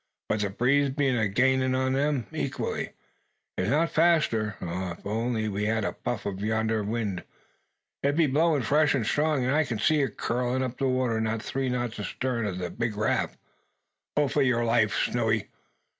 But 0.29 0.39
the 0.39 0.49
breeze 0.49 0.89
be 0.89 1.09
a 1.09 1.27
gainin' 1.29 1.75
on 1.75 1.93
them, 1.93 2.25
equally, 2.31 2.93
if 3.55 3.69
not 3.69 3.91
faster. 3.91 4.55
O 4.59 4.91
if 4.97 5.05
we 5.05 5.11
only 5.11 5.65
had 5.65 5.85
a 5.85 5.93
puff 5.93 6.25
o' 6.25 6.31
yonder 6.31 6.81
wind! 6.81 7.23
It 8.01 8.15
be 8.15 8.25
blowin' 8.25 8.63
fresh 8.63 8.95
and 8.95 9.05
strong. 9.05 9.45
I 9.45 9.63
can 9.63 9.77
see 9.77 10.01
it 10.01 10.17
curlin' 10.17 10.63
up 10.63 10.79
the 10.79 10.87
water 10.89 11.21
not 11.21 11.43
three 11.43 11.69
knots 11.69 11.99
astarn 11.99 12.47
o' 12.47 12.53
the 12.55 12.71
big 12.71 12.97
raft. 12.97 13.37
Pull 14.15 14.27
for 14.29 14.41
your 14.41 14.65
life, 14.65 14.95
Snowy. 15.03 15.51